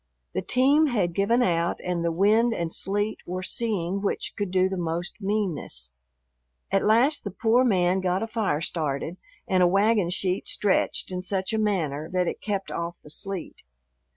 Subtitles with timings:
[0.33, 4.67] The team had given out and the wind and sleet were seeing which could do
[4.67, 5.93] the most meanness.
[6.71, 9.17] At last the poor man got a fire started
[9.47, 13.61] and a wagon sheet stretched in such a manner that it kept off the sleet.